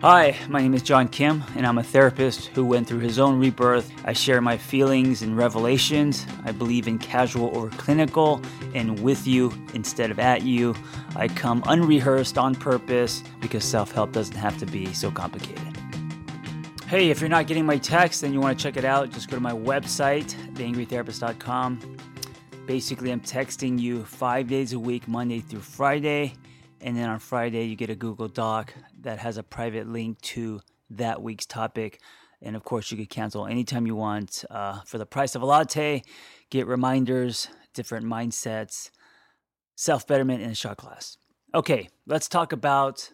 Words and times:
Hi, 0.00 0.38
my 0.48 0.62
name 0.62 0.74
is 0.74 0.82
John 0.82 1.08
Kim, 1.08 1.42
and 1.56 1.66
I'm 1.66 1.78
a 1.78 1.82
therapist 1.82 2.46
who 2.46 2.64
went 2.64 2.86
through 2.86 3.00
his 3.00 3.18
own 3.18 3.36
rebirth. 3.40 3.90
I 4.04 4.12
share 4.12 4.40
my 4.40 4.56
feelings 4.56 5.22
and 5.22 5.36
revelations. 5.36 6.24
I 6.44 6.52
believe 6.52 6.86
in 6.86 7.00
casual 7.00 7.50
over 7.56 7.68
clinical 7.70 8.40
and 8.76 9.00
with 9.00 9.26
you 9.26 9.52
instead 9.74 10.12
of 10.12 10.20
at 10.20 10.42
you. 10.42 10.76
I 11.16 11.26
come 11.26 11.64
unrehearsed 11.66 12.38
on 12.38 12.54
purpose 12.54 13.24
because 13.40 13.64
self 13.64 13.90
help 13.90 14.12
doesn't 14.12 14.36
have 14.36 14.56
to 14.58 14.66
be 14.66 14.92
so 14.92 15.10
complicated. 15.10 15.76
Hey, 16.86 17.10
if 17.10 17.20
you're 17.20 17.28
not 17.28 17.48
getting 17.48 17.66
my 17.66 17.78
text 17.78 18.22
and 18.22 18.32
you 18.32 18.38
want 18.38 18.56
to 18.56 18.62
check 18.62 18.76
it 18.76 18.84
out, 18.84 19.10
just 19.10 19.28
go 19.28 19.36
to 19.36 19.42
my 19.42 19.50
website, 19.50 20.32
theangrytherapist.com. 20.54 21.96
Basically, 22.66 23.10
I'm 23.10 23.20
texting 23.20 23.80
you 23.80 24.04
five 24.04 24.46
days 24.46 24.74
a 24.74 24.78
week, 24.78 25.08
Monday 25.08 25.40
through 25.40 25.62
Friday. 25.62 26.34
And 26.80 26.96
then 26.96 27.08
on 27.08 27.18
Friday, 27.18 27.64
you 27.64 27.74
get 27.74 27.90
a 27.90 27.96
Google 27.96 28.28
Doc 28.28 28.72
that 29.08 29.20
has 29.20 29.38
a 29.38 29.42
private 29.42 29.88
link 29.88 30.20
to 30.20 30.60
that 30.90 31.22
week's 31.22 31.46
topic. 31.46 31.98
And 32.42 32.54
of 32.54 32.62
course, 32.62 32.90
you 32.90 32.98
could 32.98 33.08
cancel 33.08 33.46
anytime 33.46 33.86
you 33.86 33.96
want 33.96 34.44
uh, 34.50 34.82
for 34.84 34.98
the 34.98 35.06
price 35.06 35.34
of 35.34 35.40
a 35.40 35.46
latte. 35.46 36.02
Get 36.50 36.66
reminders, 36.66 37.48
different 37.72 38.04
mindsets, 38.04 38.90
self 39.76 40.06
betterment 40.06 40.42
in 40.42 40.50
a 40.50 40.54
shot 40.54 40.76
glass. 40.76 41.16
Okay, 41.54 41.88
let's 42.06 42.28
talk 42.28 42.52
about 42.52 43.10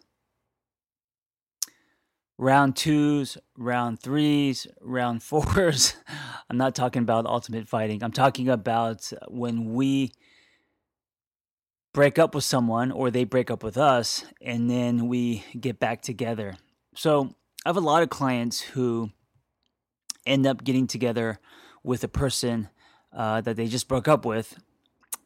round 2.39 2.75
twos, 2.75 3.39
round 3.57 4.01
threes, 4.01 4.67
round 4.81 5.23
fours. 5.23 5.95
I'm 6.51 6.57
not 6.57 6.75
talking 6.75 7.03
about 7.03 7.25
ultimate 7.25 7.69
fighting. 7.69 8.03
I'm 8.03 8.11
talking 8.11 8.49
about 8.49 9.13
when 9.29 9.75
we 9.75 10.11
break 11.95 12.19
up 12.19 12.35
with 12.35 12.45
someone 12.45 12.91
or 12.91 13.11
they 13.11 13.25
break 13.25 13.51
up 13.51 13.63
with 13.63 13.79
us 13.79 14.25
and 14.43 14.69
then 14.69 15.07
we 15.09 15.45
get 15.59 15.79
back 15.79 16.03
together. 16.03 16.57
So 16.95 17.35
I 17.65 17.69
have 17.69 17.77
a 17.77 17.81
lot 17.81 18.03
of 18.03 18.11
clients 18.11 18.61
who 18.61 19.11
end 20.27 20.45
up 20.47 20.65
getting 20.65 20.89
together 20.89 21.39
with 21.85 22.03
a 22.03 22.09
person 22.09 22.69
uh, 23.13 23.41
that 23.43 23.57
they 23.57 23.69
just 23.69 23.87
broke 23.87 24.09
up 24.09 24.25
with 24.27 24.59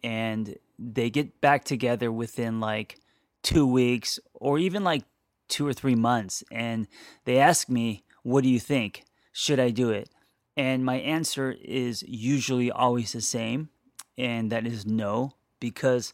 and 0.05 0.57
they 0.79 1.09
get 1.09 1.41
back 1.41 1.65
together 1.65 2.13
within 2.13 2.61
like 2.61 3.01
two 3.43 3.67
weeks 3.67 4.19
or 4.35 4.59
even 4.59 4.85
like 4.85 5.05
two 5.49 5.67
or 5.67 5.73
three 5.73 5.95
months 5.95 6.45
and 6.53 6.87
they 7.25 7.39
ask 7.39 7.71
me 7.71 8.05
what 8.23 8.45
do 8.45 8.51
you 8.51 8.61
think 8.61 9.05
should 9.33 9.59
i 9.59 9.71
do 9.71 9.91
it 9.91 10.11
and 10.57 10.85
my 10.85 10.97
answer 10.97 11.57
is 11.65 12.03
usually 12.07 12.71
always 12.71 13.13
the 13.13 13.21
same 13.21 13.71
and 14.19 14.53
that 14.53 14.67
is 14.67 14.85
no 14.85 15.33
because 15.59 16.13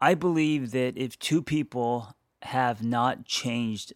I 0.00 0.14
believe 0.14 0.70
that 0.72 0.96
if 0.96 1.18
two 1.18 1.42
people 1.42 2.14
have 2.42 2.82
not 2.82 3.24
changed 3.24 3.92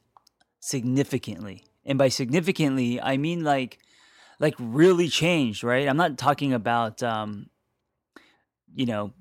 significantly, 0.60 1.64
and 1.84 1.98
by 1.98 2.08
significantly, 2.08 3.00
I 3.00 3.16
mean 3.16 3.44
like 3.44 3.78
like 4.38 4.54
really 4.58 5.08
changed, 5.08 5.62
right? 5.62 5.88
I'm 5.88 5.96
not 5.96 6.18
talking 6.18 6.52
about 6.52 7.02
um 7.02 7.46
you 8.74 8.86
know 8.86 9.12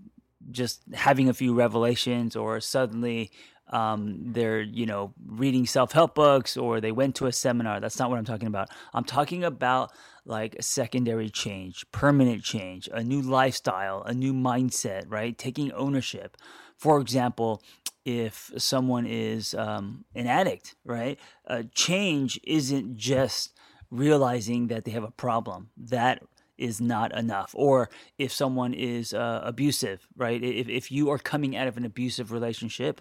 just 0.50 0.82
having 0.94 1.30
a 1.30 1.34
few 1.34 1.54
revelations 1.54 2.36
or 2.36 2.60
suddenly 2.60 3.32
um, 3.72 4.34
they're 4.34 4.62
you 4.62 4.86
know 4.86 5.14
reading 5.26 5.66
self-help 5.66 6.14
books 6.14 6.58
or 6.58 6.82
they 6.82 6.92
went 6.92 7.16
to 7.16 7.28
a 7.28 7.32
seminar. 7.32 7.80
That's 7.80 8.00
not 8.00 8.10
what 8.10 8.20
i'm 8.20 8.26
talking 8.26 8.48
about. 8.48 8.70
I'm 8.94 9.06
talking 9.06 9.44
about 9.44 9.92
like 10.26 10.56
secondary 10.60 11.30
change 11.30 11.86
permanent 11.92 12.44
change 12.44 12.88
a 12.92 13.04
new 13.04 13.22
lifestyle 13.22 14.04
a 14.04 14.14
new 14.14 14.34
mindset 14.34 15.06
right? 15.08 15.38
Taking 15.38 15.72
ownership 15.72 16.38
for 16.82 17.00
example, 17.00 17.62
if 18.06 18.52
someone 18.58 19.06
is 19.06 19.54
um, 19.54 20.04
an 20.16 20.26
addict, 20.26 20.74
right? 20.84 21.20
Uh, 21.48 21.62
change 21.76 22.40
isn't 22.44 22.98
just 22.98 23.56
realizing 23.92 24.66
that 24.68 24.84
they 24.84 24.90
have 24.90 25.04
a 25.04 25.12
problem. 25.12 25.70
That 25.78 26.24
is 26.58 26.82
not 26.82 27.16
enough. 27.16 27.52
Or 27.54 27.92
if 28.18 28.34
someone 28.34 28.74
is 28.74 29.14
uh, 29.14 29.42
abusive, 29.44 30.08
right? 30.18 30.42
If, 30.44 30.70
if 30.70 30.92
you 30.92 31.12
are 31.12 31.20
coming 31.20 31.56
out 31.56 31.68
of 31.68 31.78
an 31.78 31.86
abusive 31.86 32.32
relationship 32.32 33.00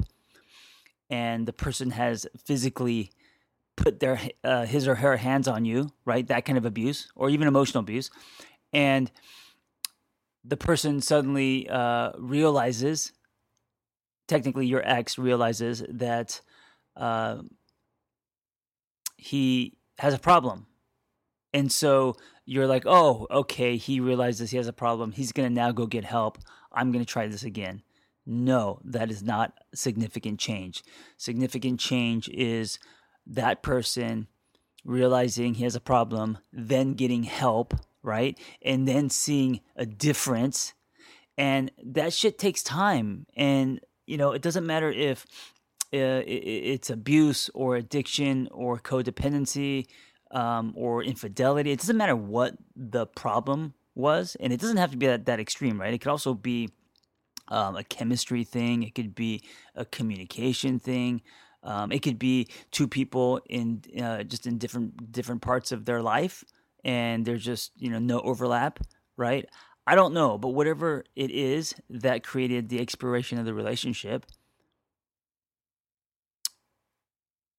and 1.08 1.46
the 1.46 1.54
person 1.54 1.92
has 1.92 2.26
physically 2.44 3.10
put 3.76 3.98
their 3.98 4.20
uh, 4.44 4.66
his 4.66 4.86
or 4.86 4.96
her 4.96 5.16
hands 5.16 5.48
on 5.48 5.64
you, 5.64 5.90
right? 6.04 6.26
That 6.26 6.44
kind 6.44 6.58
of 6.58 6.66
abuse, 6.66 7.10
or 7.16 7.30
even 7.30 7.48
emotional 7.48 7.80
abuse, 7.80 8.10
and 8.74 9.10
the 10.44 10.58
person 10.58 11.00
suddenly 11.00 11.66
uh, 11.66 12.12
realizes 12.18 13.12
technically 14.30 14.64
your 14.64 14.82
ex 14.88 15.18
realizes 15.18 15.82
that 15.88 16.40
uh, 16.96 17.38
he 19.16 19.76
has 19.98 20.14
a 20.14 20.18
problem. 20.18 20.66
And 21.52 21.70
so 21.70 22.14
you're 22.46 22.68
like, 22.68 22.84
oh, 22.86 23.26
okay, 23.30 23.76
he 23.76 23.98
realizes 23.98 24.50
he 24.50 24.56
has 24.56 24.68
a 24.68 24.72
problem. 24.72 25.10
He's 25.10 25.32
going 25.32 25.48
to 25.48 25.54
now 25.54 25.72
go 25.72 25.86
get 25.86 26.04
help. 26.04 26.38
I'm 26.72 26.92
going 26.92 27.04
to 27.04 27.12
try 27.12 27.26
this 27.26 27.42
again. 27.42 27.82
No, 28.24 28.80
that 28.84 29.10
is 29.10 29.22
not 29.22 29.52
significant 29.74 30.38
change. 30.38 30.84
Significant 31.16 31.80
change 31.80 32.28
is 32.28 32.78
that 33.26 33.62
person 33.62 34.28
realizing 34.84 35.54
he 35.54 35.64
has 35.64 35.74
a 35.74 35.80
problem, 35.80 36.38
then 36.52 36.94
getting 36.94 37.24
help, 37.24 37.74
right? 38.02 38.38
And 38.62 38.86
then 38.86 39.10
seeing 39.10 39.60
a 39.74 39.86
difference. 39.86 40.72
And 41.36 41.72
that 41.84 42.12
shit 42.12 42.38
takes 42.38 42.62
time. 42.62 43.26
And 43.34 43.80
you 44.06 44.16
know, 44.16 44.32
it 44.32 44.42
doesn't 44.42 44.66
matter 44.66 44.90
if 44.90 45.26
uh, 45.92 46.22
it's 46.26 46.90
abuse 46.90 47.50
or 47.54 47.76
addiction 47.76 48.48
or 48.52 48.78
codependency 48.78 49.86
um, 50.30 50.72
or 50.76 51.02
infidelity. 51.02 51.72
It 51.72 51.80
doesn't 51.80 51.96
matter 51.96 52.16
what 52.16 52.54
the 52.76 53.06
problem 53.06 53.74
was, 53.94 54.36
and 54.40 54.52
it 54.52 54.60
doesn't 54.60 54.76
have 54.76 54.92
to 54.92 54.96
be 54.96 55.06
that, 55.06 55.26
that 55.26 55.40
extreme, 55.40 55.80
right? 55.80 55.92
It 55.92 55.98
could 55.98 56.10
also 56.10 56.34
be 56.34 56.70
um, 57.48 57.76
a 57.76 57.84
chemistry 57.84 58.44
thing. 58.44 58.82
It 58.82 58.94
could 58.94 59.14
be 59.14 59.42
a 59.74 59.84
communication 59.84 60.78
thing. 60.78 61.22
Um, 61.62 61.92
it 61.92 62.00
could 62.02 62.18
be 62.18 62.48
two 62.70 62.88
people 62.88 63.40
in 63.48 63.82
uh, 64.00 64.22
just 64.22 64.46
in 64.46 64.58
different 64.58 65.12
different 65.12 65.42
parts 65.42 65.72
of 65.72 65.84
their 65.84 66.00
life, 66.00 66.42
and 66.84 67.26
there's 67.26 67.44
just 67.44 67.72
you 67.76 67.90
know 67.90 67.98
no 67.98 68.20
overlap, 68.20 68.80
right? 69.16 69.46
I 69.86 69.94
don't 69.94 70.14
know, 70.14 70.38
but 70.38 70.50
whatever 70.50 71.04
it 71.16 71.30
is 71.30 71.74
that 71.88 72.22
created 72.22 72.68
the 72.68 72.80
expiration 72.80 73.38
of 73.38 73.44
the 73.44 73.54
relationship, 73.54 74.26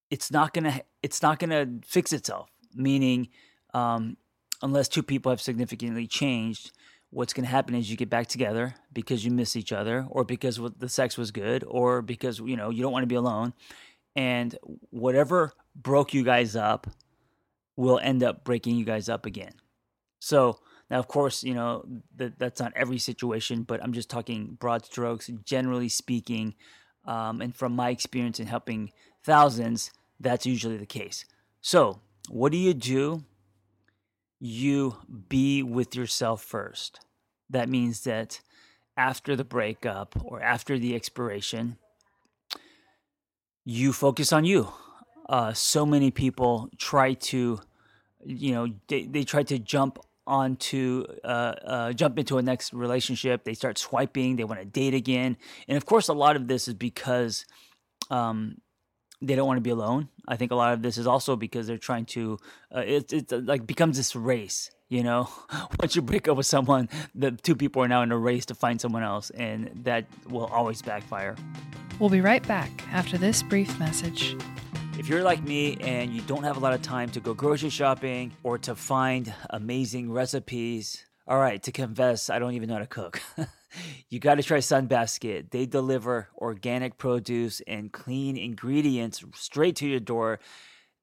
it's 0.10 0.32
not 0.32 0.54
gonna 0.54 0.82
it's 1.02 1.22
not 1.22 1.40
gonna 1.40 1.80
fix 1.86 2.14
itself. 2.14 2.50
Meaning, 2.74 3.30
um, 3.74 4.18
unless 4.62 4.88
two 4.88 5.04
people 5.04 5.30
have 5.32 5.42
significantly 5.42 6.08
changed, 6.08 6.72
what's 7.10 7.34
gonna 7.34 7.48
happen 7.48 7.76
is 7.76 7.90
you 7.90 7.98
get 7.98 8.10
back 8.10 8.28
together 8.28 8.76
because 8.94 9.26
you 9.26 9.32
miss 9.32 9.56
each 9.56 9.72
other, 9.72 10.06
or 10.10 10.24
because 10.24 10.60
the 10.78 10.90
sex 10.90 11.18
was 11.18 11.32
good, 11.32 11.64
or 11.68 12.02
because 12.02 12.40
you 12.40 12.56
know 12.56 12.70
you 12.70 12.82
don't 12.82 12.94
want 12.94 13.04
to 13.04 13.08
be 13.08 13.16
alone, 13.16 13.54
and 14.16 14.58
whatever 14.90 15.54
broke 15.76 16.14
you 16.14 16.24
guys 16.24 16.56
up 16.56 16.88
will 17.76 18.00
end 18.00 18.22
up 18.24 18.44
breaking 18.44 18.76
you 18.76 18.86
guys 18.86 19.10
up 19.10 19.26
again. 19.26 19.54
So 20.20 20.60
now, 20.92 21.00
of 21.00 21.08
course, 21.08 21.42
you 21.42 21.54
know 21.54 21.86
that 22.18 22.38
that's 22.38 22.60
not 22.60 22.74
every 22.76 22.98
situation, 22.98 23.64
but 23.64 23.82
I'm 23.82 23.94
just 23.94 24.10
talking 24.10 24.58
broad 24.60 24.86
strokes. 24.86 25.32
Generally 25.46 25.88
speaking, 25.88 26.54
um, 27.06 27.40
and 27.40 27.56
from 27.56 27.74
my 27.74 27.92
experience 27.92 28.42
in 28.42 28.48
helping 28.48 28.92
thousands, 29.24 29.92
that's 30.20 30.46
usually 30.46 30.76
the 30.76 30.86
case. 30.86 31.24
So, 31.62 32.02
what 32.28 32.52
do 32.52 32.58
you 32.58 32.74
do? 32.74 33.24
You 34.42 34.98
be 35.30 35.64
with 35.64 35.96
yourself 35.96 36.44
first. 36.44 37.00
That 37.50 37.70
means 37.70 38.02
that 38.02 38.42
after 38.98 39.38
the 39.38 39.46
breakup 39.46 40.22
or 40.22 40.42
after 40.42 40.78
the 40.78 40.94
expiration, 40.94 41.78
you 43.64 43.94
focus 43.94 44.34
on 44.34 44.44
you. 44.44 44.74
Uh, 45.30 45.54
so 45.54 45.86
many 45.86 46.12
people 46.12 46.70
try 46.78 47.14
to, 47.14 47.62
you 48.26 48.52
know, 48.52 48.68
they, 48.90 49.06
they 49.06 49.24
try 49.24 49.44
to 49.44 49.58
jump 49.58 49.98
on 50.32 50.56
to 50.56 51.06
uh, 51.24 51.28
uh, 51.28 51.94
jump 51.94 52.18
into 52.18 52.38
a 52.38 52.42
next 52.42 52.74
relationship. 52.74 53.44
They 53.44 53.54
start 53.54 53.78
swiping. 53.78 54.38
They 54.38 54.46
want 54.46 54.62
to 54.62 54.66
date 54.66 54.94
again, 54.94 55.38
and 55.68 55.78
of 55.78 55.86
course, 55.86 56.08
a 56.08 56.14
lot 56.14 56.36
of 56.36 56.48
this 56.48 56.68
is 56.68 56.74
because 56.74 57.46
um, 58.10 58.58
they 59.22 59.36
don't 59.36 59.46
want 59.46 59.58
to 59.58 59.62
be 59.62 59.70
alone. 59.70 60.08
I 60.28 60.38
think 60.38 60.52
a 60.52 60.56
lot 60.56 60.74
of 60.74 60.82
this 60.82 60.98
is 60.98 61.06
also 61.06 61.36
because 61.36 61.68
they're 61.68 61.78
trying 61.78 62.06
to. 62.06 62.40
Uh, 62.74 62.80
it 62.80 63.14
it 63.14 63.32
like 63.46 63.68
becomes 63.68 63.98
this 63.98 64.16
race. 64.16 64.72
You 64.88 65.04
know, 65.04 65.30
once 65.80 65.96
you 65.96 66.02
break 66.02 66.28
up 66.28 66.38
with 66.38 66.46
someone, 66.46 66.90
the 67.14 67.32
two 67.32 67.56
people 67.56 67.84
are 67.84 67.88
now 67.88 68.02
in 68.02 68.12
a 68.12 68.18
race 68.18 68.46
to 68.48 68.56
find 68.56 68.80
someone 68.80 69.04
else, 69.04 69.30
and 69.32 69.70
that 69.84 70.06
will 70.30 70.46
always 70.46 70.82
backfire. 70.82 71.36
We'll 72.00 72.10
be 72.10 72.22
right 72.22 72.46
back 72.48 72.72
after 72.92 73.18
this 73.18 73.44
brief 73.44 73.78
message. 73.80 74.36
If 75.02 75.10
you're 75.10 75.24
like 75.24 75.42
me 75.42 75.78
and 75.78 76.14
you 76.14 76.22
don't 76.22 76.44
have 76.44 76.58
a 76.58 76.60
lot 76.60 76.76
of 76.76 76.84
time 76.84 77.10
to 77.10 77.20
go 77.20 77.34
grocery 77.34 77.72
shopping 77.72 78.34
or 78.44 78.60
to 78.60 78.76
find 78.76 79.34
amazing 79.50 80.12
recipes, 80.12 81.04
all 81.28 81.40
right, 81.40 81.62
to 81.64 81.72
confess, 81.72 82.30
I 82.30 82.38
don't 82.38 82.54
even 82.54 82.70
know 82.70 82.76
how 82.76 82.82
to 82.82 82.86
cook. 82.86 83.20
you 84.10 84.20
got 84.20 84.36
to 84.36 84.44
try 84.44 84.60
Sunbasket. 84.60 85.50
They 85.50 85.66
deliver 85.66 86.30
organic 86.38 87.00
produce 87.00 87.62
and 87.66 87.92
clean 87.92 88.38
ingredients 88.38 89.24
straight 89.34 89.76
to 89.78 89.88
your 89.88 90.00
door. 90.00 90.40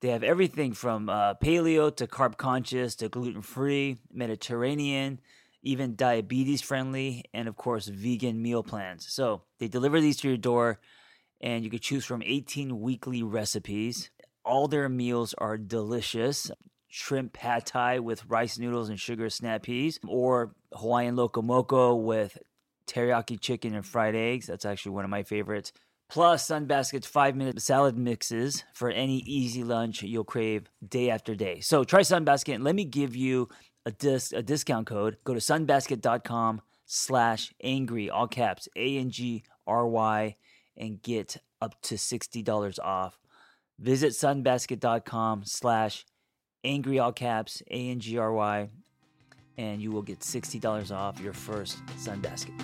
They 0.01 0.11
have 0.11 0.23
everything 0.23 0.75
from 0.75 1.09
uh, 1.09 1.35
paleo 1.35 1.95
to 1.97 2.07
carb 2.07 2.37
conscious 2.37 2.95
to 2.95 3.09
gluten 3.09 3.43
free, 3.43 3.99
Mediterranean, 4.13 5.19
even 5.65 5.97
diabetes 5.97 6.63
friendly, 6.63 7.25
and 7.35 7.49
of 7.49 7.57
course, 7.57 7.89
vegan 7.89 8.41
meal 8.41 8.63
plans. 8.63 9.13
So 9.13 9.43
they 9.59 9.67
deliver 9.67 10.01
these 10.01 10.19
to 10.19 10.29
your 10.29 10.37
door, 10.37 10.79
and 11.41 11.65
you 11.65 11.71
can 11.71 11.79
choose 11.79 12.05
from 12.05 12.23
18 12.25 12.81
weekly 12.81 13.23
recipes. 13.23 14.11
All 14.45 14.69
their 14.69 14.89
meals 14.89 15.35
are 15.39 15.57
delicious. 15.57 16.51
Shrimp 16.89 17.35
pad 17.35 17.67
thai 17.67 17.99
with 17.99 18.25
rice 18.27 18.59
noodles 18.59 18.89
and 18.89 18.99
sugar 18.99 19.29
snap 19.29 19.63
peas, 19.65 19.99
or 20.07 20.55
Hawaiian 20.73 21.17
loco 21.17 21.43
moco 21.43 21.95
with 21.95 22.39
teriyaki 22.87 23.39
chicken 23.39 23.75
and 23.75 23.85
fried 23.85 24.15
eggs. 24.15 24.47
That's 24.47 24.65
actually 24.65 24.93
one 24.93 25.05
of 25.05 25.11
my 25.11 25.23
favorites. 25.23 25.73
Plus, 26.09 26.49
Sunbasket's 26.49 27.07
five 27.07 27.37
minute 27.37 27.61
salad 27.61 27.99
mixes 27.99 28.65
for 28.73 28.89
any 28.91 29.19
easy 29.27 29.63
lunch 29.63 30.03
you'll 30.03 30.25
crave 30.25 30.71
day 30.87 31.11
after 31.11 31.35
day. 31.35 31.61
So 31.61 31.85
try 31.85 32.01
Sunbasket 32.01 32.55
and 32.55 32.65
let 32.65 32.75
me 32.75 32.87
give 32.87 33.15
you 33.15 33.51
a, 33.85 33.91
dis- 33.91 34.33
a 34.33 34.43
discount 34.43 34.87
code. 34.87 35.19
Go 35.25 35.35
to 35.35 35.41
sunbasket.com 35.41 36.63
slash 36.87 37.53
angry, 37.63 38.09
all 38.09 38.27
caps, 38.27 38.69
A 38.75 38.97
N 38.97 39.11
G 39.11 39.45
R 39.67 39.87
Y, 39.87 40.37
and 40.79 41.03
get 41.03 41.37
up 41.61 41.81
to 41.83 41.97
$60 41.97 42.79
off. 42.79 43.19
Visit 43.79 44.13
sunbasket.com 44.13 45.43
slash 45.45 46.07
angry, 46.65 46.99
all 46.99 47.13
caps, 47.13 47.63
A 47.71 47.91
N 47.91 48.01
G 48.01 48.19
R 48.19 48.33
Y, 48.33 48.69
and 49.57 49.83
you 49.83 49.91
will 49.91 50.03
get 50.03 50.21
$60 50.21 50.91
off 50.95 51.21
your 51.21 51.33
first 51.33 51.85
Sunbasket. 51.97 52.55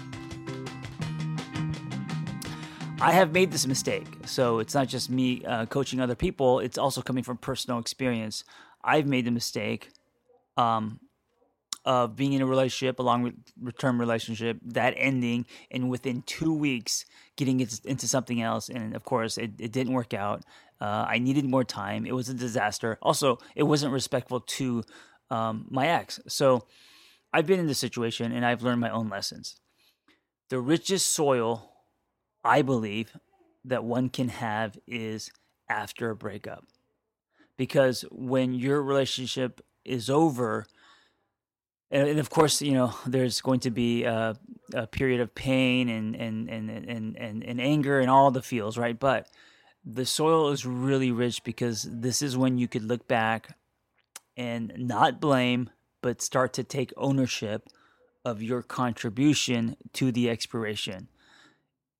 I 3.00 3.12
have 3.12 3.32
made 3.32 3.50
this 3.50 3.66
mistake. 3.66 4.06
So 4.24 4.60
it's 4.60 4.74
not 4.74 4.88
just 4.88 5.10
me 5.10 5.44
uh, 5.44 5.66
coaching 5.66 6.00
other 6.00 6.14
people, 6.14 6.60
it's 6.60 6.78
also 6.78 7.02
coming 7.02 7.22
from 7.22 7.36
personal 7.36 7.78
experience. 7.78 8.44
I've 8.82 9.06
made 9.06 9.24
the 9.24 9.30
mistake 9.30 9.90
um, 10.56 11.00
of 11.84 12.16
being 12.16 12.32
in 12.32 12.42
a 12.42 12.46
relationship, 12.46 12.98
a 12.98 13.02
long 13.02 13.32
term 13.78 14.00
relationship, 14.00 14.58
that 14.62 14.94
ending, 14.96 15.46
and 15.70 15.90
within 15.90 16.22
two 16.22 16.52
weeks 16.52 17.04
getting 17.36 17.60
into 17.60 18.08
something 18.08 18.40
else. 18.40 18.68
And 18.68 18.94
of 18.96 19.04
course, 19.04 19.36
it, 19.38 19.52
it 19.58 19.72
didn't 19.72 19.92
work 19.92 20.14
out. 20.14 20.44
Uh, 20.80 21.06
I 21.08 21.18
needed 21.18 21.44
more 21.44 21.64
time. 21.64 22.06
It 22.06 22.14
was 22.14 22.28
a 22.28 22.34
disaster. 22.34 22.98
Also, 23.02 23.38
it 23.54 23.64
wasn't 23.64 23.92
respectful 23.92 24.40
to 24.40 24.82
um, 25.30 25.66
my 25.70 25.88
ex. 25.88 26.20
So 26.26 26.66
I've 27.32 27.46
been 27.46 27.60
in 27.60 27.66
this 27.66 27.78
situation 27.78 28.32
and 28.32 28.44
I've 28.44 28.62
learned 28.62 28.80
my 28.80 28.90
own 28.90 29.08
lessons. 29.08 29.56
The 30.50 30.60
richest 30.60 31.12
soil 31.12 31.70
I 32.44 32.62
believe 32.62 33.16
that 33.64 33.84
one 33.84 34.08
can 34.08 34.28
have 34.28 34.78
is 34.86 35.30
after 35.68 36.10
a 36.10 36.16
breakup. 36.16 36.64
Because 37.56 38.04
when 38.10 38.52
your 38.54 38.82
relationship 38.82 39.60
is 39.84 40.10
over, 40.10 40.66
and, 41.94 42.18
of 42.18 42.28
course, 42.28 42.60
you 42.60 42.72
know, 42.72 42.94
there's 43.06 43.40
going 43.40 43.60
to 43.60 43.70
be 43.70 44.02
a, 44.02 44.36
a 44.74 44.86
period 44.86 45.20
of 45.20 45.34
pain 45.34 45.88
and, 45.88 46.16
and, 46.16 46.48
and, 46.48 46.70
and, 46.70 47.16
and, 47.16 47.44
and 47.44 47.60
anger 47.60 48.00
and 48.00 48.10
all 48.10 48.30
the 48.30 48.42
feels, 48.42 48.76
right? 48.76 48.98
But 48.98 49.28
the 49.84 50.04
soil 50.04 50.50
is 50.50 50.66
really 50.66 51.12
rich 51.12 51.44
because 51.44 51.86
this 51.88 52.20
is 52.20 52.36
when 52.36 52.58
you 52.58 52.66
could 52.66 52.82
look 52.82 53.06
back 53.06 53.56
and 54.36 54.72
not 54.76 55.20
blame, 55.20 55.70
but 56.02 56.20
start 56.20 56.52
to 56.54 56.64
take 56.64 56.92
ownership 56.96 57.68
of 58.24 58.42
your 58.42 58.62
contribution 58.62 59.76
to 59.92 60.10
the 60.10 60.28
expiration 60.28 61.08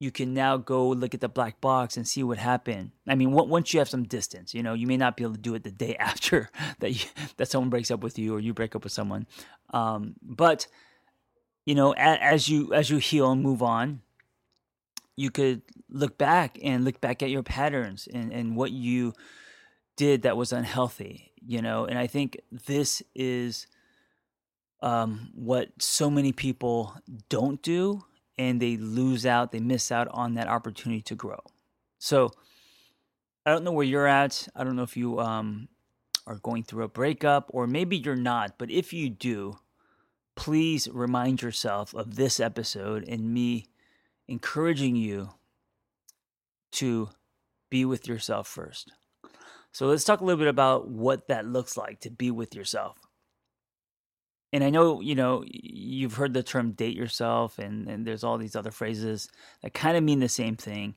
you 0.05 0.11
can 0.11 0.35
now 0.35 0.59
go 0.59 0.89
look 0.91 1.15
at 1.15 1.23
the 1.23 1.31
black 1.31 1.63
box 1.63 1.97
and 1.97 2.07
see 2.07 2.23
what 2.23 2.37
happened. 2.37 2.91
I 3.09 3.15
mean, 3.15 3.33
once 3.33 3.73
you 3.73 3.81
have 3.81 3.89
some 3.89 4.05
distance, 4.05 4.53
you 4.53 4.63
know, 4.63 4.75
you 4.75 4.87
may 4.87 4.99
not 4.99 5.17
be 5.17 5.25
able 5.25 5.33
to 5.33 5.41
do 5.41 5.55
it 5.55 5.65
the 5.65 5.71
day 5.71 5.97
after 5.99 6.51
that 6.81 6.91
you, 6.91 7.09
that 7.39 7.49
someone 7.49 7.71
breaks 7.71 7.91
up 7.91 8.03
with 8.03 8.19
you 8.19 8.37
or 8.37 8.41
you 8.41 8.53
break 8.53 8.77
up 8.77 8.85
with 8.85 8.93
someone. 8.93 9.27
Um, 9.71 10.17
but 10.23 10.67
you 11.65 11.75
know, 11.75 11.95
as 11.95 12.51
you 12.51 12.75
as 12.75 12.91
you 12.91 12.99
heal 12.99 13.33
and 13.33 13.43
move 13.43 13.63
on, 13.63 14.03
you 15.17 15.31
could 15.31 15.63
look 15.89 16.19
back 16.19 16.59
and 16.63 16.85
look 16.85 17.01
back 17.01 17.23
at 17.23 17.31
your 17.31 17.43
patterns 17.43 18.07
and 18.13 18.31
and 18.31 18.55
what 18.55 18.73
you 18.73 19.15
did 19.97 20.23
that 20.23 20.37
was 20.37 20.53
unhealthy. 20.53 21.33
You 21.47 21.63
know, 21.63 21.87
and 21.87 21.99
I 21.99 22.07
think 22.07 22.39
this 22.51 23.03
is 23.15 23.67
um, 24.83 25.31
what 25.35 25.71
so 25.79 26.11
many 26.11 26.33
people 26.33 26.95
don't 27.31 27.63
do 27.63 28.05
and 28.37 28.61
they 28.61 28.77
lose 28.77 29.27
out, 29.27 29.53
they 29.53 29.61
miss 29.61 29.93
out 29.93 30.09
on 30.11 30.35
that 30.35 30.49
opportunity 30.49 31.03
to 31.03 31.15
grow. 31.15 31.41
So 31.99 32.31
I 33.47 33.51
don't 33.51 33.65
know 33.65 33.73
where 33.73 33.87
you're 33.87 34.07
at. 34.07 34.49
I 34.55 34.65
don't 34.65 34.77
know 34.77 34.83
if 34.83 34.97
you 34.97 35.21
um, 35.21 35.69
are 36.27 36.37
going 36.37 36.65
through 36.65 36.85
a 36.85 36.89
breakup 36.89 37.47
or 37.51 37.67
maybe 37.67 37.97
you're 37.97 38.17
not, 38.17 38.59
but 38.59 38.71
if 38.71 38.93
you 38.93 39.11
do, 39.11 39.59
please 40.35 40.89
remind 40.93 41.43
yourself 41.43 41.95
of 41.95 42.17
this 42.17 42.41
episode 42.41 43.05
and 43.09 43.33
me 43.33 43.67
encouraging 44.27 44.97
you 44.97 45.31
to 46.73 47.11
be 47.71 47.85
with 47.85 48.09
yourself 48.09 48.49
first. 48.49 48.91
So 49.73 49.87
let's 49.87 50.05
talk 50.05 50.21
a 50.21 50.25
little 50.25 50.39
bit 50.39 50.49
about 50.49 50.89
what 50.89 51.29
that 51.29 51.47
looks 51.47 51.77
like 51.77 52.01
to 52.01 52.11
be 52.11 52.31
with 52.31 52.55
yourself 52.55 53.04
and 54.55 54.63
I 54.63 54.71
know 54.71 55.01
you 55.01 55.17
know 55.17 55.45
you've 55.49 56.15
heard 56.15 56.33
the 56.33 56.45
term 56.45 56.73
date 56.73 56.97
yourself, 56.97 57.59
and, 57.59 57.89
and 57.89 58.07
there's 58.07 58.23
all 58.23 58.39
these 58.39 58.55
other 58.55 58.71
phrases 58.71 59.29
that 59.63 59.75
kind 59.75 59.97
of 59.97 60.05
mean 60.05 60.21
the 60.21 60.29
same 60.29 60.55
thing. 60.55 60.95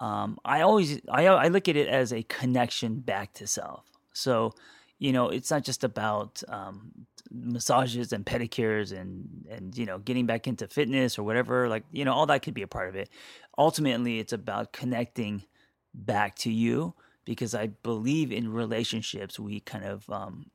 Um, 0.00 0.38
I 0.42 0.62
always 0.62 1.02
I, 1.10 1.26
I 1.26 1.48
look 1.48 1.68
at 1.68 1.76
it 1.76 1.86
as 1.86 2.14
a 2.14 2.22
connection 2.22 3.00
back 3.00 3.34
to 3.34 3.46
self. 3.46 3.84
So 4.14 4.54
you 4.98 5.12
know 5.12 5.28
it's 5.28 5.50
not 5.50 5.64
just 5.64 5.84
about 5.84 6.42
um, 6.48 6.92
massages 7.30 8.14
and 8.14 8.24
pedicures 8.24 8.98
and 8.98 9.44
and 9.50 9.76
you 9.76 9.84
know 9.84 9.98
getting 9.98 10.24
back 10.24 10.48
into 10.48 10.66
fitness 10.66 11.18
or 11.18 11.24
whatever. 11.24 11.68
Like 11.68 11.84
you 11.92 12.06
know 12.06 12.14
all 12.14 12.24
that 12.26 12.42
could 12.42 12.54
be 12.54 12.62
a 12.62 12.66
part 12.66 12.88
of 12.88 12.96
it. 12.96 13.10
Ultimately, 13.58 14.18
it's 14.18 14.32
about 14.32 14.72
connecting 14.72 15.44
back 15.92 16.36
to 16.36 16.50
you 16.50 16.94
because 17.26 17.54
I 17.54 17.66
believe 17.66 18.32
in 18.32 18.50
relationships 18.50 19.38
we 19.38 19.60
kind 19.60 19.84
of 19.84 20.08
um, 20.08 20.46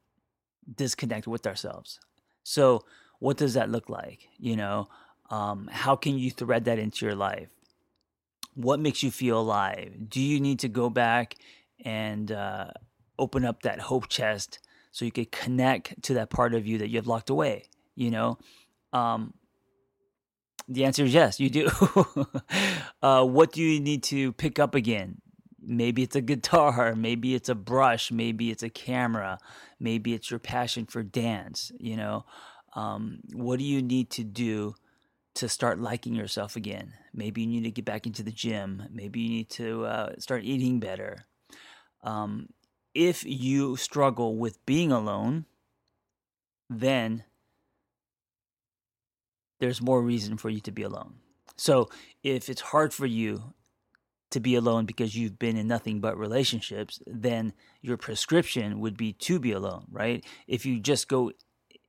disconnect 0.76 1.28
with 1.28 1.46
ourselves. 1.46 2.00
So, 2.50 2.84
what 3.20 3.38
does 3.38 3.54
that 3.54 3.70
look 3.70 3.90
like? 3.90 4.28
You 4.40 4.56
know, 4.56 4.88
um, 5.30 5.70
how 5.72 5.96
can 5.96 6.18
you 6.18 6.32
thread 6.32 6.66
that 6.66 6.80
into 6.80 7.06
your 7.06 7.14
life? 7.14 7.50
What 8.56 8.80
makes 8.80 9.04
you 9.04 9.12
feel 9.12 9.40
alive? 9.40 9.94
Do 10.10 10.20
you 10.20 10.40
need 10.40 10.58
to 10.62 10.68
go 10.68 10.90
back 10.90 11.36
and 11.86 12.32
uh, 12.32 12.72
open 13.20 13.46
up 13.46 13.62
that 13.62 13.80
hope 13.80 14.08
chest 14.08 14.58
so 14.92 15.06
you 15.06 15.12
could 15.12 15.32
connect 15.32 16.02
to 16.02 16.16
that 16.16 16.32
part 16.32 16.56
of 16.56 16.66
you 16.66 16.80
that 16.80 16.90
you 16.90 16.96
have 16.96 17.06
locked 17.06 17.30
away? 17.30 17.66
You 17.94 18.10
know, 18.10 18.40
um, 18.94 19.36
the 20.68 20.86
answer 20.86 21.04
is 21.04 21.14
yes, 21.14 21.40
you 21.40 21.52
do. 21.52 21.70
uh, 23.04 23.26
what 23.26 23.52
do 23.52 23.62
you 23.62 23.80
need 23.80 24.02
to 24.06 24.34
pick 24.34 24.58
up 24.58 24.74
again? 24.74 25.22
Maybe 25.70 26.02
it's 26.02 26.16
a 26.16 26.22
guitar, 26.22 26.96
maybe 26.96 27.36
it's 27.36 27.48
a 27.48 27.54
brush, 27.54 28.12
maybe 28.12 28.50
it's 28.50 28.64
a 28.64 28.70
camera, 28.70 29.38
maybe 29.80 30.16
it's 30.16 30.32
your 30.32 30.40
passion 30.40 30.88
for 30.88 31.04
dance. 31.04 31.72
You 31.80 31.96
know, 31.96 32.26
um, 32.74 33.20
what 33.34 33.60
do 33.60 33.66
you 33.66 33.84
need 33.84 34.10
to 34.12 34.24
do 34.24 34.74
to 35.36 35.48
start 35.48 35.80
liking 35.80 36.16
yourself 36.16 36.56
again? 36.56 36.94
Maybe 37.14 37.42
you 37.42 37.48
need 37.48 37.66
to 37.66 37.72
get 37.72 37.86
back 37.86 38.08
into 38.08 38.24
the 38.24 38.32
gym. 38.32 38.84
Maybe 38.92 39.20
you 39.20 39.30
need 39.30 39.50
to 39.52 39.86
uh, 39.86 40.14
start 40.18 40.44
eating 40.44 40.80
better. 40.80 41.26
Um, 42.04 42.50
if 42.96 43.24
you 43.24 43.76
struggle 43.76 44.38
with 44.38 44.66
being 44.66 44.92
alone, 44.92 45.46
then 46.68 47.26
there's 49.60 49.82
more 49.84 50.02
reason 50.02 50.38
for 50.38 50.50
you 50.50 50.62
to 50.62 50.72
be 50.72 50.82
alone. 50.82 51.16
So 51.58 51.90
if 52.24 52.50
it's 52.50 52.62
hard 52.62 52.92
for 52.92 53.06
you 53.06 53.54
to 54.32 54.40
be 54.40 54.56
alone 54.56 54.86
because 54.86 55.16
you've 55.16 55.40
been 55.40 55.58
in 55.58 55.68
nothing 55.68 56.00
but 56.00 56.18
relationships, 56.18 57.02
then 57.08 57.54
your 57.82 57.98
prescription 57.98 58.80
would 58.80 58.98
be 58.98 59.14
to 59.14 59.40
be 59.40 59.52
alone, 59.52 59.86
right? 59.92 60.24
If 60.48 60.66
you 60.66 60.80
just 60.80 61.08
go 61.08 61.32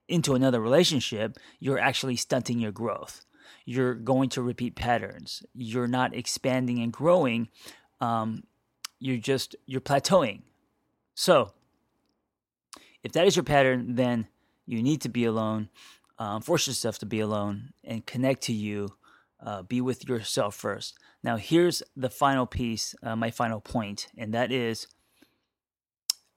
into 0.09 0.35
another 0.35 0.61
relationship, 0.61 1.39
you're 1.59 1.79
actually 1.79 2.17
stunting 2.17 2.59
your 2.59 2.73
growth. 2.73 3.25
You're 3.65 3.95
going 3.95 4.31
to 4.31 4.43
repeat 4.43 4.75
patterns. 4.75 5.43
You're 5.55 5.87
not 5.87 6.15
expanding 6.15 6.81
and 6.81 6.93
growing. 6.93 7.49
Um, 8.01 8.45
you're 8.99 9.19
just 9.19 9.55
you're 9.67 9.81
plateauing. 9.81 10.43
So, 11.15 11.53
if 13.03 13.13
that 13.13 13.27
is 13.27 13.37
your 13.37 13.45
pattern, 13.45 13.95
then 13.95 14.29
you 14.67 14.83
need 14.83 15.03
to 15.03 15.09
be 15.09 15.25
alone. 15.25 15.69
Um, 16.19 16.43
force 16.43 16.67
yourself 16.67 16.99
to 16.99 17.07
be 17.07 17.21
alone 17.21 17.73
and 17.83 18.05
connect 18.05 18.43
to 18.43 18.53
you 18.53 18.95
uh, 19.45 19.63
be 19.63 19.81
with 19.81 20.09
yourself 20.09 20.55
first. 20.55 20.99
Now, 21.23 21.37
here's 21.37 21.83
the 21.97 22.11
final 22.11 22.47
piece, 22.47 22.95
uh, 23.03 23.17
my 23.17 23.31
final 23.31 23.61
point, 23.61 24.09
and 24.17 24.35
that 24.35 24.53
is, 24.53 24.87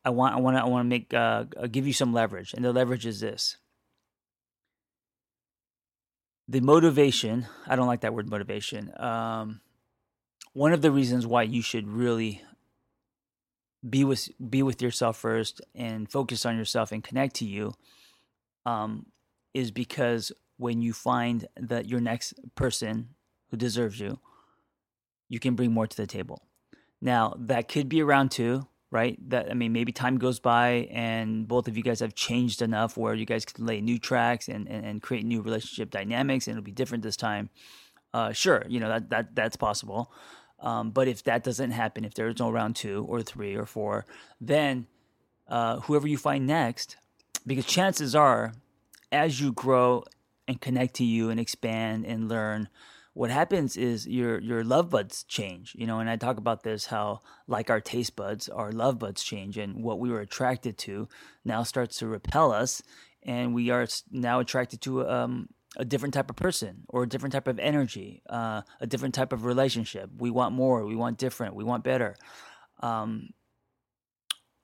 I 0.05 0.09
want, 0.09 0.35
I 0.35 0.39
want 0.39 0.57
I 0.57 0.65
want 0.65 0.85
to 0.85 0.89
make, 0.89 1.13
uh, 1.13 1.43
give 1.71 1.87
you 1.87 1.93
some 1.93 2.13
leverage, 2.13 2.53
and 2.53 2.63
the 2.63 2.73
leverage 2.73 3.05
is 3.05 3.21
this: 3.21 3.57
the 6.47 6.59
motivation. 6.59 7.47
I 7.67 7.75
don't 7.75 7.87
like 7.87 8.01
that 8.01 8.13
word 8.13 8.29
motivation. 8.29 8.91
Um, 8.97 9.61
one 10.53 10.73
of 10.73 10.81
the 10.81 10.91
reasons 10.91 11.25
why 11.25 11.43
you 11.43 11.61
should 11.61 11.87
really 11.87 12.41
be 13.87 14.03
with 14.03 14.29
be 14.49 14.63
with 14.63 14.81
yourself 14.81 15.17
first 15.17 15.61
and 15.75 16.09
focus 16.09 16.45
on 16.45 16.57
yourself 16.57 16.91
and 16.91 17.03
connect 17.03 17.35
to 17.35 17.45
you 17.45 17.73
um, 18.65 19.07
is 19.53 19.71
because 19.71 20.31
when 20.63 20.81
you 20.81 20.93
find 20.93 21.45
that 21.57 21.89
your 21.89 21.99
next 21.99 22.33
person 22.55 23.09
who 23.49 23.57
deserves 23.57 23.99
you, 23.99 24.17
you 25.27 25.37
can 25.37 25.55
bring 25.55 25.73
more 25.73 25.87
to 25.87 25.97
the 25.97 26.07
table. 26.07 26.47
Now 27.01 27.35
that 27.37 27.67
could 27.67 27.89
be 27.89 28.01
around 28.01 28.31
two, 28.31 28.65
right? 28.89 29.17
That 29.29 29.51
I 29.51 29.55
mean, 29.55 29.73
maybe 29.73 29.91
time 29.91 30.17
goes 30.17 30.39
by 30.39 30.87
and 30.89 31.45
both 31.49 31.67
of 31.67 31.75
you 31.75 31.83
guys 31.83 31.99
have 31.99 32.15
changed 32.15 32.61
enough 32.61 32.95
where 32.95 33.13
you 33.13 33.25
guys 33.25 33.43
can 33.43 33.65
lay 33.65 33.81
new 33.81 33.99
tracks 33.99 34.47
and, 34.47 34.69
and, 34.69 34.85
and 34.85 35.01
create 35.01 35.25
new 35.25 35.41
relationship 35.41 35.91
dynamics, 35.91 36.47
and 36.47 36.53
it'll 36.53 36.63
be 36.63 36.71
different 36.71 37.03
this 37.03 37.17
time. 37.17 37.49
Uh, 38.13 38.31
sure, 38.31 38.63
you 38.69 38.79
know 38.79 38.87
that 38.87 39.09
that 39.09 39.35
that's 39.35 39.57
possible. 39.57 40.13
Um, 40.59 40.91
but 40.91 41.09
if 41.09 41.23
that 41.23 41.43
doesn't 41.43 41.71
happen, 41.71 42.05
if 42.05 42.13
there's 42.13 42.39
no 42.39 42.49
round 42.49 42.77
two 42.77 43.05
or 43.09 43.21
three 43.21 43.53
or 43.53 43.65
four, 43.65 44.05
then 44.39 44.87
uh, 45.49 45.81
whoever 45.81 46.07
you 46.07 46.17
find 46.17 46.47
next, 46.47 46.95
because 47.45 47.65
chances 47.65 48.15
are, 48.15 48.53
as 49.11 49.41
you 49.41 49.51
grow 49.51 50.05
and 50.53 50.61
connect 50.61 50.93
to 50.95 51.03
you 51.03 51.29
and 51.29 51.39
expand 51.39 52.05
and 52.05 52.29
learn, 52.29 52.69
what 53.13 53.29
happens 53.29 53.75
is 53.75 54.07
your 54.07 54.39
your 54.39 54.63
love 54.63 54.89
buds 54.89 55.23
change. 55.23 55.75
You 55.77 55.87
know, 55.87 55.99
and 55.99 56.09
I 56.09 56.15
talk 56.15 56.37
about 56.37 56.63
this 56.63 56.85
how 56.85 57.21
like 57.47 57.69
our 57.69 57.81
taste 57.81 58.15
buds, 58.15 58.49
our 58.49 58.71
love 58.71 58.99
buds 58.99 59.23
change, 59.23 59.57
and 59.57 59.83
what 59.83 59.99
we 59.99 60.09
were 60.09 60.21
attracted 60.21 60.77
to 60.79 61.07
now 61.43 61.63
starts 61.63 61.97
to 61.97 62.07
repel 62.07 62.51
us, 62.51 62.81
and 63.23 63.53
we 63.53 63.69
are 63.69 63.87
now 64.11 64.39
attracted 64.39 64.81
to 64.81 65.07
um, 65.07 65.49
a 65.77 65.85
different 65.85 66.13
type 66.13 66.29
of 66.29 66.35
person 66.35 66.83
or 66.87 67.03
a 67.03 67.09
different 67.09 67.33
type 67.33 67.47
of 67.47 67.59
energy, 67.59 68.21
uh, 68.29 68.61
a 68.79 68.87
different 68.87 69.15
type 69.15 69.33
of 69.33 69.45
relationship. 69.45 70.09
We 70.17 70.29
want 70.29 70.53
more, 70.53 70.85
we 70.85 70.95
want 70.95 71.17
different, 71.17 71.55
we 71.55 71.63
want 71.63 71.83
better. 71.83 72.15
Um, 72.79 73.29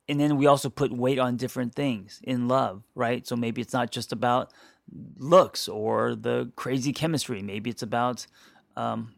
and 0.07 0.19
then 0.19 0.37
we 0.37 0.47
also 0.47 0.71
put 0.71 0.91
weight 0.91 1.19
on 1.19 1.37
different 1.37 1.75
things 1.75 2.19
in 2.23 2.47
love, 2.47 2.83
right? 2.95 3.27
So 3.27 3.35
maybe 3.35 3.61
it's 3.61 3.73
not 3.73 3.91
just 3.91 4.11
about 4.11 4.51
looks 5.17 5.67
or 5.67 6.15
the 6.15 6.51
crazy 6.55 6.93
chemistry. 6.93 7.41
Maybe 7.41 7.69
it's 7.69 7.83
about 7.83 8.25
um, 8.75 9.13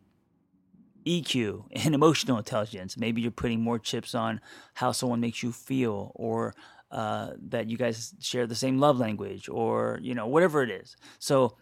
EQ 1.05 1.65
and 1.71 1.95
emotional 1.95 2.37
intelligence. 2.37 2.97
Maybe 2.97 3.21
you're 3.21 3.31
putting 3.31 3.61
more 3.61 3.79
chips 3.79 4.15
on 4.15 4.41
how 4.75 4.91
someone 4.91 5.19
makes 5.19 5.43
you 5.43 5.51
feel 5.51 6.11
or 6.15 6.55
uh, 6.91 7.31
that 7.49 7.69
you 7.69 7.77
guys 7.77 8.13
share 8.19 8.45
the 8.45 8.55
same 8.55 8.77
love 8.77 8.99
language 8.99 9.47
or, 9.47 9.99
you 10.01 10.13
know, 10.13 10.27
whatever 10.27 10.61
it 10.61 10.69
is. 10.69 10.97
So 11.19 11.57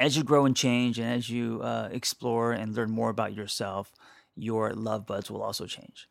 as 0.00 0.16
you 0.16 0.24
grow 0.24 0.46
and 0.46 0.56
change 0.56 0.98
and 0.98 1.12
as 1.12 1.28
you 1.28 1.60
uh, 1.62 1.88
explore 1.92 2.52
and 2.52 2.74
learn 2.74 2.90
more 2.90 3.10
about 3.10 3.34
yourself, 3.34 3.92
your 4.36 4.72
love 4.72 5.06
buds 5.06 5.30
will 5.30 5.42
also 5.42 5.66
change. 5.66 6.08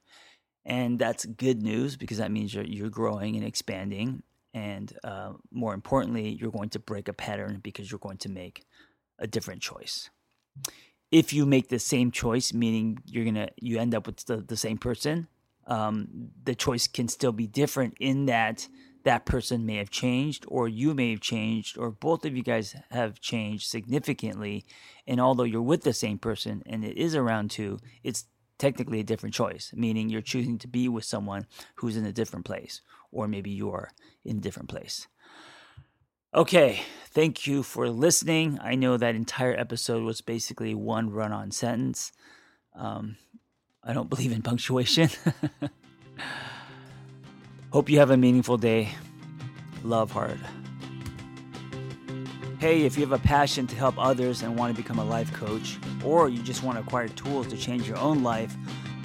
And 0.66 1.00
that's 1.00 1.26
good 1.26 1.64
news 1.64 1.96
because 1.96 2.18
that 2.18 2.32
means 2.32 2.54
you're, 2.54 2.66
you're 2.66 2.90
growing 2.90 3.38
and 3.38 3.46
expanding. 3.46 4.24
And 4.58 4.92
uh, 5.04 5.34
more 5.52 5.76
importantly, 5.76 6.30
you're 6.30 6.50
going 6.52 6.70
to 6.70 6.80
break 6.80 7.08
a 7.08 7.14
pattern 7.14 7.60
because 7.62 7.92
you're 7.92 8.00
going 8.00 8.18
to 8.18 8.30
make 8.30 8.66
a 9.20 9.28
different 9.28 9.62
choice. 9.62 10.10
If 11.12 11.32
you 11.32 11.46
make 11.46 11.70
the 11.70 11.78
same 11.78 12.10
choice, 12.10 12.54
meaning 12.54 12.98
you're 13.06 13.24
gonna 13.24 13.50
you 13.58 13.78
end 13.78 13.94
up 13.94 14.08
with 14.08 14.26
the, 14.26 14.38
the 14.38 14.58
same 14.58 14.80
person, 14.80 15.28
um, 15.68 16.32
the 16.44 16.56
choice 16.56 16.88
can 16.88 17.08
still 17.08 17.32
be 17.32 17.46
different 17.46 17.94
in 18.00 18.26
that 18.26 18.68
that 19.04 19.26
person 19.26 19.66
may 19.66 19.76
have 19.76 19.92
changed 19.92 20.44
or 20.48 20.68
you 20.68 20.94
may 20.94 21.12
have 21.12 21.22
changed 21.22 21.78
or 21.78 21.92
both 21.92 22.26
of 22.26 22.36
you 22.36 22.44
guys 22.44 22.76
have 22.92 23.22
changed 23.22 23.70
significantly 23.70 24.66
and 25.06 25.22
although 25.22 25.44
you're 25.44 25.62
with 25.62 25.84
the 25.84 25.94
same 25.94 26.18
person 26.18 26.62
and 26.66 26.84
it 26.84 26.98
is 26.98 27.16
around 27.16 27.50
two 27.50 27.80
it's 28.04 28.26
technically 28.58 29.00
a 29.00 29.04
different 29.04 29.34
choice 29.34 29.72
meaning 29.74 30.10
you're 30.10 30.20
choosing 30.34 30.58
to 30.58 30.68
be 30.68 30.90
with 30.90 31.06
someone 31.06 31.46
who's 31.76 31.96
in 31.96 32.06
a 32.06 32.12
different 32.12 32.44
place 32.44 32.82
or 33.12 33.28
maybe 33.28 33.52
you're 33.52 33.92
in 34.24 34.38
a 34.38 34.42
different 34.42 34.70
place 34.70 35.08
okay 36.34 36.82
thank 37.10 37.48
you 37.48 37.64
for 37.64 37.90
listening 37.90 38.60
i 38.62 38.76
know 38.76 38.98
that 38.98 39.16
entire 39.16 39.58
episode 39.58 40.04
was 40.04 40.22
basically 40.22 40.74
one 40.76 41.10
run-on 41.10 41.52
sentence 41.52 42.12
um, 42.76 43.18
i 43.84 43.94
don't 43.94 44.10
believe 44.12 44.32
in 44.32 44.42
punctuation 44.42 45.10
Hope 47.78 47.90
you 47.90 48.00
have 48.00 48.12
a 48.12 48.18
meaningful 48.18 48.58
day. 48.58 48.90
Love 49.84 50.10
hard. 50.10 50.40
Hey, 52.60 52.86
if 52.86 52.98
you 52.98 53.06
have 53.06 53.12
a 53.12 53.24
passion 53.24 53.68
to 53.68 53.76
help 53.76 53.96
others 54.00 54.42
and 54.42 54.58
want 54.58 54.76
to 54.76 54.82
become 54.82 55.00
a 55.00 55.04
life 55.04 55.32
coach, 55.34 55.78
or 56.04 56.30
you 56.30 56.42
just 56.42 56.64
want 56.64 56.78
to 56.78 56.84
acquire 56.84 57.10
tools 57.10 57.46
to 57.48 57.58
change 57.58 57.88
your 57.88 57.98
own 57.98 58.24
life, 58.24 58.56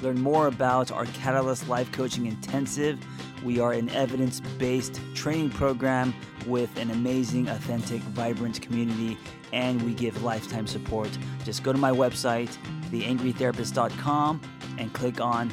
learn 0.01 0.21
more 0.21 0.47
about 0.47 0.93
our 0.93 1.07
Catalyst 1.07 1.69
Life 1.69 1.91
Coaching 1.93 2.27
Intensive. 2.27 3.05
We 3.45 3.59
are 3.61 3.73
an 3.73 3.91
evidence 3.91 4.41
based 4.41 5.01
training 5.15 5.51
program 5.51 6.15
with 6.47 6.77
an 6.77 6.91
amazing, 6.91 7.49
authentic, 7.49 8.01
vibrant 8.03 8.63
community, 8.63 9.19
and 9.53 9.83
we 9.83 9.95
give 9.95 10.23
lifetime 10.23 10.67
support. 10.67 11.11
Just 11.45 11.63
go 11.63 11.73
to 11.73 11.79
my 11.79 11.91
website, 11.91 12.57
theangrytherapist.com, 12.91 14.41
and 14.79 14.93
click 14.93 15.21
on 15.21 15.53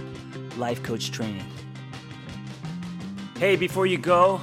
Life 0.58 0.84
Coach 0.84 1.12
Training. 1.12 1.46
Hey, 3.38 3.56
before 3.56 3.86
you 3.86 3.98
go, 3.98 4.42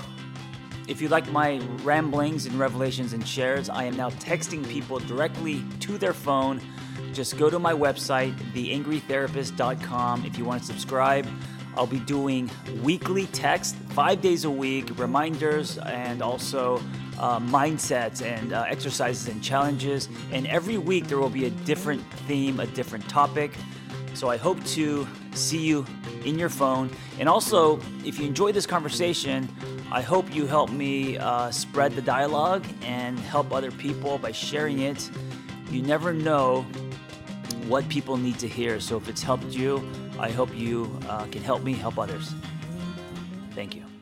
if 0.88 1.02
you 1.02 1.08
like 1.08 1.30
my 1.30 1.58
ramblings 1.82 2.46
and 2.46 2.58
revelations 2.58 3.12
and 3.12 3.26
shares, 3.26 3.68
I 3.68 3.84
am 3.84 3.96
now 3.96 4.10
texting 4.10 4.66
people 4.68 4.98
directly 5.00 5.64
to 5.80 5.98
their 5.98 6.12
phone. 6.12 6.60
Just 7.12 7.36
go 7.36 7.50
to 7.50 7.58
my 7.58 7.72
website, 7.72 8.34
theangrytherapist.com. 8.52 10.24
If 10.24 10.38
you 10.38 10.44
want 10.44 10.62
to 10.62 10.66
subscribe, 10.66 11.26
I'll 11.76 11.86
be 11.86 12.00
doing 12.00 12.50
weekly 12.82 13.26
text, 13.26 13.76
five 13.90 14.20
days 14.20 14.44
a 14.44 14.50
week, 14.50 14.98
reminders, 14.98 15.78
and 15.78 16.22
also 16.22 16.80
uh, 17.18 17.38
mindsets 17.38 18.22
and 18.22 18.52
uh, 18.52 18.64
exercises 18.68 19.28
and 19.28 19.42
challenges. 19.42 20.08
And 20.32 20.46
every 20.46 20.78
week 20.78 21.06
there 21.06 21.18
will 21.18 21.30
be 21.30 21.46
a 21.46 21.50
different 21.50 22.02
theme, 22.26 22.60
a 22.60 22.66
different 22.66 23.08
topic. 23.08 23.52
So 24.14 24.28
I 24.28 24.36
hope 24.36 24.62
to 24.66 25.06
see 25.32 25.58
you 25.58 25.84
in 26.24 26.38
your 26.38 26.48
phone. 26.48 26.90
And 27.18 27.28
also, 27.28 27.78
if 28.04 28.18
you 28.18 28.26
enjoy 28.26 28.52
this 28.52 28.66
conversation, 28.66 29.48
I 29.92 30.00
hope 30.00 30.34
you 30.34 30.46
help 30.46 30.70
me 30.70 31.18
uh, 31.18 31.50
spread 31.50 31.92
the 31.92 32.02
dialogue 32.02 32.64
and 32.82 33.18
help 33.18 33.52
other 33.52 33.70
people 33.70 34.18
by 34.18 34.32
sharing 34.32 34.80
it. 34.80 35.10
You 35.70 35.82
never 35.82 36.12
know 36.12 36.66
what 37.66 37.88
people 37.88 38.16
need 38.16 38.38
to 38.38 38.48
hear. 38.48 38.80
So 38.80 38.96
if 38.96 39.08
it's 39.08 39.22
helped 39.22 39.46
you, 39.46 39.86
I 40.18 40.30
hope 40.30 40.54
you 40.56 40.98
uh, 41.08 41.26
can 41.26 41.42
help 41.42 41.62
me 41.62 41.74
help 41.74 41.98
others. 41.98 42.34
Thank 43.54 43.74
you. 43.74 43.95